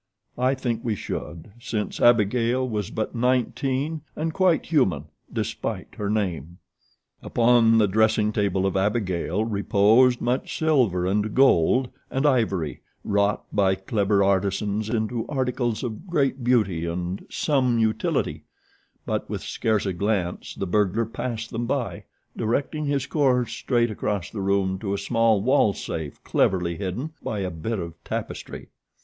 [0.39, 6.57] I think we should, since Abigail was but nineteen and quite human, despite her name.
[7.21, 13.75] Upon the dressing table of Abigail reposed much silver and gold and ivory, wrought by
[13.75, 18.43] clever artisans into articles of great beauty and some utility;
[19.05, 22.05] but with scarce a glance the burglar passed them by,
[22.35, 27.41] directing his course straight across the room to a small wall safe cleverly hidden by
[27.41, 28.69] a bit of tapestry.